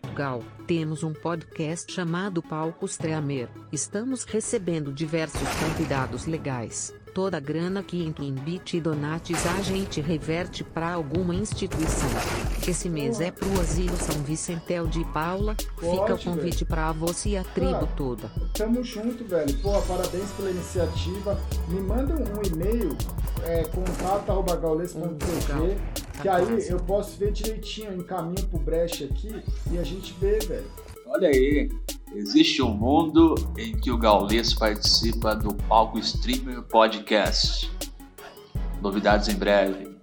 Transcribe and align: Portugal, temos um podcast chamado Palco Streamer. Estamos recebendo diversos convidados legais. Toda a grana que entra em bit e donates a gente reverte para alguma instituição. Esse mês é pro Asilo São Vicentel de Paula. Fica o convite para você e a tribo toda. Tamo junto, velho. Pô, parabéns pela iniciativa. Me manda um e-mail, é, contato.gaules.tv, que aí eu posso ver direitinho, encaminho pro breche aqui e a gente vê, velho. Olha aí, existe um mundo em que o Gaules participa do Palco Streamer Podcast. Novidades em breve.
Portugal, 0.00 0.42
temos 0.66 1.02
um 1.02 1.12
podcast 1.12 1.92
chamado 1.92 2.42
Palco 2.42 2.86
Streamer. 2.86 3.50
Estamos 3.70 4.24
recebendo 4.24 4.90
diversos 4.90 5.46
convidados 5.58 6.24
legais. 6.24 6.94
Toda 7.14 7.36
a 7.36 7.40
grana 7.40 7.82
que 7.82 8.02
entra 8.02 8.24
em 8.24 8.32
bit 8.32 8.76
e 8.76 8.80
donates 8.80 9.44
a 9.46 9.60
gente 9.62 10.00
reverte 10.00 10.64
para 10.64 10.92
alguma 10.92 11.34
instituição. 11.34 12.08
Esse 12.66 12.88
mês 12.88 13.20
é 13.20 13.30
pro 13.30 13.60
Asilo 13.60 13.96
São 13.96 14.22
Vicentel 14.22 14.86
de 14.86 15.04
Paula. 15.12 15.54
Fica 15.78 16.14
o 16.14 16.18
convite 16.22 16.64
para 16.64 16.92
você 16.92 17.30
e 17.30 17.36
a 17.36 17.44
tribo 17.44 17.86
toda. 17.96 18.30
Tamo 18.54 18.82
junto, 18.82 19.22
velho. 19.24 19.54
Pô, 19.58 19.80
parabéns 19.82 20.30
pela 20.32 20.50
iniciativa. 20.50 21.38
Me 21.68 21.80
manda 21.80 22.14
um 22.14 22.42
e-mail, 22.42 22.96
é, 23.44 23.64
contato.gaules.tv, 23.64 25.76
que 26.20 26.28
aí 26.28 26.68
eu 26.68 26.78
posso 26.78 27.16
ver 27.18 27.32
direitinho, 27.32 27.94
encaminho 27.94 28.46
pro 28.48 28.58
breche 28.58 29.04
aqui 29.04 29.42
e 29.70 29.78
a 29.78 29.82
gente 29.82 30.14
vê, 30.20 30.38
velho. 30.38 30.70
Olha 31.06 31.28
aí, 31.28 31.70
existe 32.14 32.62
um 32.62 32.74
mundo 32.74 33.34
em 33.56 33.76
que 33.76 33.90
o 33.90 33.98
Gaules 33.98 34.54
participa 34.54 35.34
do 35.34 35.54
Palco 35.54 35.98
Streamer 35.98 36.62
Podcast. 36.62 37.70
Novidades 38.82 39.28
em 39.28 39.36
breve. 39.36 39.95